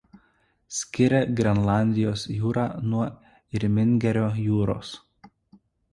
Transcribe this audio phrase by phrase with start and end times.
[0.77, 3.05] Skiria Grenlandijos jūrą nuo
[3.61, 4.95] Irmingerio jūros.